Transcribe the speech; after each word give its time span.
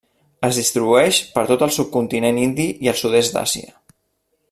Es 0.45 0.55
distribueix 0.59 1.19
per 1.35 1.43
tot 1.51 1.65
el 1.67 1.73
subcontinent 1.77 2.43
indi 2.47 2.67
i 2.87 2.91
el 2.93 3.01
sud-est 3.03 3.37
d'Àsia. 3.39 3.75